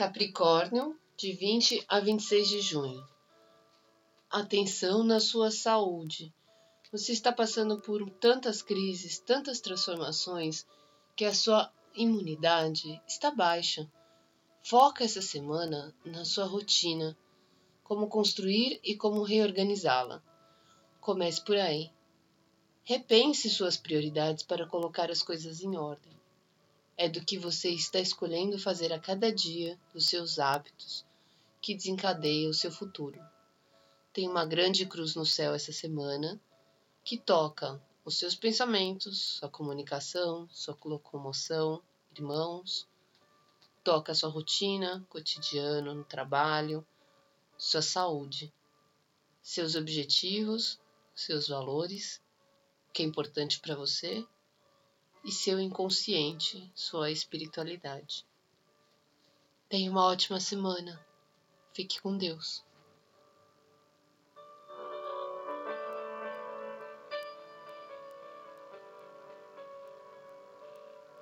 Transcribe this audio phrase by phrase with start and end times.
[0.00, 3.06] Capricórnio, de 20 a 26 de junho.
[4.30, 6.32] Atenção na sua saúde.
[6.90, 10.66] Você está passando por tantas crises, tantas transformações,
[11.14, 13.86] que a sua imunidade está baixa.
[14.62, 17.14] Foca essa semana na sua rotina,
[17.84, 20.22] como construir e como reorganizá-la.
[20.98, 21.92] Comece por aí.
[22.84, 26.18] Repense suas prioridades para colocar as coisas em ordem.
[27.02, 31.02] É do que você está escolhendo fazer a cada dia dos seus hábitos
[31.58, 33.18] que desencadeia o seu futuro.
[34.12, 36.38] Tem uma grande cruz no céu essa semana
[37.02, 41.82] que toca os seus pensamentos, sua comunicação, sua locomoção,
[42.14, 42.86] irmãos,
[43.82, 46.86] toca a sua rotina, cotidiano, no trabalho,
[47.56, 48.52] sua saúde,
[49.40, 50.78] seus objetivos,
[51.14, 52.20] seus valores
[52.92, 54.22] que é importante para você
[55.24, 58.24] e seu inconsciente, sua espiritualidade.
[59.68, 61.04] Tenha uma ótima semana.
[61.72, 62.64] Fique com Deus.